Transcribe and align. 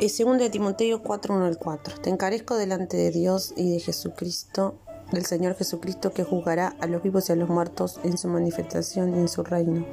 y 0.00 0.08
segundo 0.08 0.42
de 0.42 0.50
Timoteo 0.50 1.02
4, 1.02 1.34
1 1.34 1.44
al 1.44 1.58
4. 1.58 2.00
Te 2.00 2.10
encarezco 2.10 2.56
delante 2.56 2.96
de 2.96 3.10
Dios 3.10 3.52
y 3.56 3.72
de 3.72 3.80
Jesucristo, 3.80 4.78
del 5.12 5.26
Señor 5.26 5.54
Jesucristo, 5.54 6.12
que 6.12 6.24
juzgará 6.24 6.74
a 6.80 6.86
los 6.86 7.02
vivos 7.02 7.28
y 7.28 7.32
a 7.32 7.36
los 7.36 7.48
muertos 7.48 8.00
en 8.02 8.18
su 8.18 8.28
manifestación 8.28 9.14
y 9.14 9.18
en 9.18 9.28
su 9.28 9.44
reino. 9.44 9.86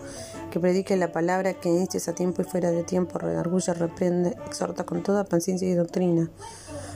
Que 0.51 0.59
predique 0.59 0.95
la 0.95 1.11
palabra, 1.11 1.53
que 1.53 1.69
instes 1.69 2.07
a 2.07 2.15
tiempo 2.15 2.41
y 2.41 2.45
fuera 2.45 2.71
de 2.71 2.83
tiempo, 2.83 3.19
redarguye, 3.19 3.73
reprende, 3.73 4.35
exhorta 4.47 4.85
con 4.85 5.03
toda 5.03 5.25
paciencia 5.25 5.67
y 5.67 5.73
doctrina. 5.73 6.29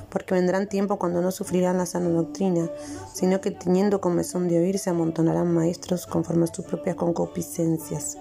Porque 0.10 0.34
vendrán 0.34 0.68
tiempos 0.68 0.98
cuando 0.98 1.22
no 1.22 1.32
sufrirán 1.32 1.78
la 1.78 1.86
sana 1.86 2.10
doctrina, 2.10 2.70
sino 3.14 3.42
que 3.42 3.52
teniendo 3.52 4.02
comezón 4.02 4.48
de 4.48 4.60
oír 4.60 4.80
se 4.80 4.90
amontonarán 4.90 5.54
maestros 5.54 6.08
conforme 6.08 6.46
a 6.46 6.54
sus 6.54 6.66
propias 6.66 6.96
concupiscencias 6.96 8.18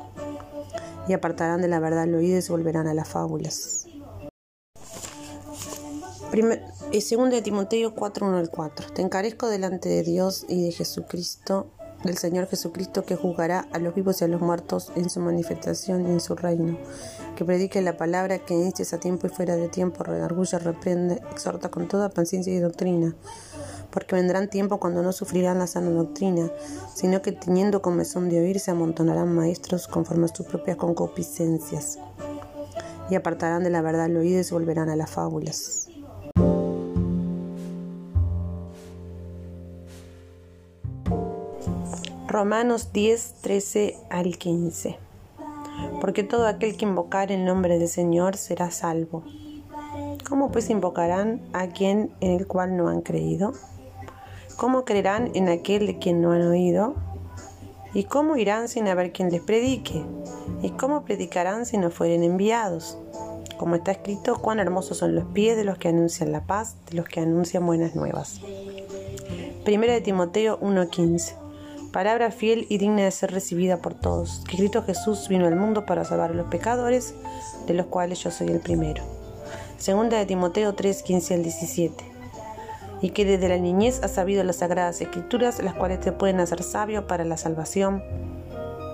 y 1.09 1.13
apartarán 1.13 1.63
de 1.63 1.69
la 1.69 1.81
verdad 1.81 2.05
el 2.05 2.15
oído 2.15 2.39
y 2.39 2.43
se 2.43 2.53
volverán 2.53 2.87
a 2.87 2.95
las 2.95 3.09
fábulas. 3.09 3.87
y 6.93 7.01
segundo 7.01 7.35
de 7.35 7.43
Timoteo 7.43 7.95
4, 7.95 8.27
1 8.27 8.37
al 8.37 8.51
4. 8.51 8.93
Te 8.93 9.03
encarezco 9.03 9.49
delante 9.49 9.89
de 9.89 10.03
Dios 10.03 10.45
y 10.49 10.63
de 10.63 10.73
Jesucristo, 10.73 11.73
del 12.05 12.17
Señor 12.19 12.47
Jesucristo, 12.47 13.05
que 13.05 13.17
juzgará 13.17 13.67
a 13.73 13.79
los 13.79 13.95
vivos 13.95 14.21
y 14.21 14.25
a 14.25 14.29
los 14.29 14.41
muertos 14.41 14.93
en 14.97 15.11
su 15.11 15.21
manifestación 15.21 16.07
y 16.07 16.11
en 16.11 16.21
su 16.21 16.35
reino. 16.35 16.79
Que 17.37 17.45
predique 17.45 17.81
la 17.83 17.97
palabra, 17.97 18.39
que 18.39 18.55
instes 18.55 18.93
a 18.93 19.01
tiempo 19.01 19.27
y 19.27 19.31
fuera 19.31 19.57
de 19.57 19.69
tiempo, 19.69 20.05
redarguye, 20.05 20.59
reprende, 20.59 21.21
exhorta 21.31 21.71
con 21.71 21.89
toda 21.89 22.09
paciencia 22.09 22.55
y 22.55 22.59
doctrina 22.59 23.15
porque 23.91 24.17
vendrán 24.17 24.49
tiempos 24.49 24.79
cuando 24.79 25.03
no 25.03 25.13
sufrirán 25.13 25.59
la 25.59 25.67
sana 25.67 25.91
doctrina, 25.91 26.51
sino 26.95 27.23
que 27.23 27.33
teniendo 27.33 27.83
comezón 27.83 28.29
de 28.29 28.41
oír 28.41 28.61
se 28.61 28.71
amontonarán 28.71 29.35
maestros 29.35 29.89
conforme 29.89 30.27
a 30.27 30.35
sus 30.35 30.47
propias 30.47 30.77
concupiscencias, 30.77 31.99
y 33.11 33.15
apartarán 33.15 33.65
de 33.65 33.71
la 33.71 33.83
verdad 33.83 34.07
el 34.07 34.17
oído 34.17 34.41
y 34.41 34.45
se 34.45 34.55
volverán 34.55 34.91
a 34.91 34.97
las 34.97 35.11
fábulas. 35.11 35.78
Romanos 42.29 42.93
10, 42.93 43.37
13 43.41 43.97
al 44.11 44.37
15. 44.37 44.99
Porque 45.99 46.23
todo 46.23 46.47
aquel 46.47 46.77
que 46.77 46.85
invocar 46.85 47.33
el 47.33 47.47
nombre 47.47 47.79
del 47.79 47.89
Señor 47.89 48.37
será 48.37 48.71
salvo. 48.71 49.23
¿Cómo 50.29 50.53
pues 50.53 50.69
invocarán 50.69 51.41
a 51.55 51.69
quien 51.69 52.11
en 52.21 52.33
el 52.33 52.47
cual 52.47 52.77
no 52.77 52.91
han 52.91 53.01
creído? 53.01 53.55
¿Cómo 54.59 54.85
creerán 54.85 55.31
en 55.33 55.49
aquel 55.49 55.87
de 55.87 55.99
quien 55.99 56.21
no 56.21 56.33
han 56.33 56.47
oído? 56.47 56.97
¿Y 57.95 58.05
cómo 58.05 58.37
irán 58.37 58.69
sin 58.69 58.89
haber 58.89 59.11
quien 59.11 59.31
les 59.31 59.41
predique? 59.41 60.05
¿Y 60.61 60.69
cómo 60.73 61.07
predicarán 61.07 61.65
si 61.65 61.79
no 61.79 61.91
fueren 61.91 62.23
enviados? 62.23 62.99
Como 63.57 63.77
está 63.77 63.93
escrito, 63.93 64.37
cuán 64.37 64.59
hermosos 64.59 64.99
son 64.99 65.15
los 65.15 65.25
pies 65.33 65.57
de 65.57 65.65
los 65.65 65.79
que 65.79 65.89
anuncian 65.89 66.31
la 66.31 66.45
paz, 66.45 66.77
de 66.91 66.99
los 66.99 67.09
que 67.09 67.21
anuncian 67.21 67.65
buenas 67.65 67.95
nuevas. 67.97 68.43
Primera 69.65 69.95
de 69.95 70.03
Timoteo 70.03 70.59
1:15. 70.61 71.48
Palabra 71.99 72.31
fiel 72.31 72.65
y 72.69 72.79
digna 72.79 73.03
de 73.03 73.11
ser 73.11 73.33
recibida 73.33 73.79
por 73.79 73.93
todos, 73.93 74.45
que 74.49 74.57
Cristo 74.57 74.85
Jesús 74.85 75.27
vino 75.29 75.49
al 75.49 75.57
mundo 75.57 75.85
para 75.85 76.05
salvar 76.05 76.31
a 76.31 76.35
los 76.35 76.47
pecadores, 76.47 77.13
de 77.67 77.75
los 77.75 77.87
cuales 77.87 78.23
yo 78.23 78.31
soy 78.31 78.51
el 78.51 78.61
primero. 78.61 79.03
Segunda 79.79 80.17
de 80.17 80.25
Timoteo 80.25 80.77
3:15 80.77 81.35
al 81.35 81.43
17 81.43 82.05
y 83.03 83.11
que 83.11 83.25
desde 83.25 83.49
la 83.49 83.59
niñez 83.59 84.01
has 84.05 84.13
sabido 84.13 84.45
las 84.45 84.59
sagradas 84.59 85.01
escrituras, 85.01 85.61
las 85.61 85.75
cuales 85.75 85.99
te 85.99 86.13
pueden 86.13 86.39
hacer 86.39 86.63
sabio 86.63 87.09
para 87.09 87.25
la 87.25 87.37
salvación 87.37 88.05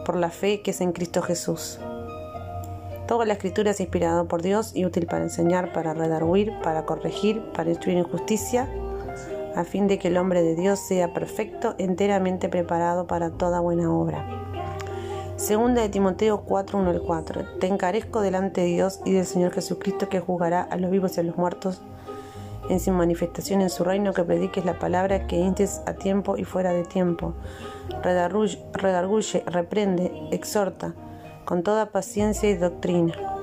por 0.07 0.17
la 0.17 0.31
fe 0.31 0.63
que 0.63 0.71
es 0.71 0.81
en 0.81 0.93
Cristo 0.93 1.21
Jesús. 1.21 1.79
Toda 3.07 3.27
la 3.27 3.35
escritura 3.35 3.73
es 3.73 3.81
inspirada 3.81 4.25
por 4.25 4.41
Dios 4.41 4.73
y 4.75 4.87
útil 4.87 5.05
para 5.05 5.25
enseñar, 5.25 5.75
para 5.75 5.93
redarguir, 5.93 6.55
para 6.63 6.87
corregir, 6.87 7.43
para 7.53 7.69
instruir 7.69 7.99
en 7.99 8.05
justicia, 8.05 8.67
a 9.55 9.65
fin 9.65 9.87
de 9.87 9.99
que 9.99 10.09
el 10.09 10.17
hombre 10.17 10.43
de 10.43 10.55
Dios 10.55 10.79
sea 10.81 11.13
perfecto, 11.13 11.75
enteramente 11.79 12.49
preparado 12.49 13.07
para 13.07 13.31
toda 13.31 13.61
buena 13.61 13.93
obra. 13.93 14.27
Segunda 15.37 15.83
de 15.83 15.89
Timoteo 15.89 16.43
4, 16.43 16.79
1 16.79 16.91
al 16.91 17.03
4. 17.03 17.59
Te 17.61 17.67
encarezco 17.67 18.21
delante 18.21 18.61
de 18.61 18.69
Dios 18.69 19.01
y 19.05 19.13
del 19.13 19.27
Señor 19.27 19.53
Jesucristo 19.53 20.09
que 20.09 20.21
juzgará 20.21 20.63
a 20.63 20.77
los 20.77 20.91
vivos 20.91 21.17
y 21.17 21.21
a 21.21 21.25
los 21.25 21.37
muertos 21.37 21.83
en 22.69 22.81
su 22.81 22.93
manifestación 22.93 23.61
en 23.61 23.71
su 23.71 23.85
reino, 23.85 24.13
que 24.13 24.25
prediques 24.25 24.65
la 24.65 24.79
palabra, 24.79 25.27
que 25.27 25.37
instes 25.37 25.83
a 25.87 25.95
tiempo 25.95 26.37
y 26.37 26.45
fuera 26.45 26.73
de 26.73 26.85
tiempo. 26.85 27.35
Redarguye, 28.03 29.43
reprende, 29.47 30.29
exhorta, 30.31 30.95
con 31.45 31.63
toda 31.63 31.91
paciencia 31.91 32.49
y 32.49 32.55
doctrina. 32.55 33.34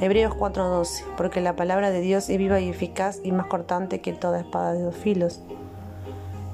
Hebreos 0.00 0.34
4:12, 0.34 1.04
porque 1.16 1.40
la 1.40 1.56
palabra 1.56 1.90
de 1.90 2.00
Dios 2.00 2.28
es 2.30 2.38
viva 2.38 2.60
y 2.60 2.68
eficaz 2.68 3.18
y 3.24 3.32
más 3.32 3.46
cortante 3.46 4.00
que 4.00 4.12
toda 4.12 4.38
espada 4.38 4.72
de 4.72 4.82
dos 4.82 4.94
filos, 4.94 5.40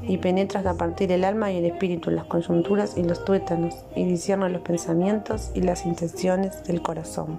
y 0.00 0.16
penetra 0.16 0.60
hasta 0.60 0.74
partir 0.74 1.12
el 1.12 1.24
alma 1.24 1.52
y 1.52 1.58
el 1.58 1.66
espíritu, 1.66 2.10
las 2.10 2.24
coyunturas 2.24 2.96
y 2.96 3.02
los 3.02 3.24
tuétanos, 3.24 3.84
y 3.94 4.04
discierne 4.04 4.48
los 4.48 4.62
pensamientos 4.62 5.50
y 5.54 5.60
las 5.60 5.84
intenciones 5.84 6.64
del 6.64 6.80
corazón. 6.80 7.38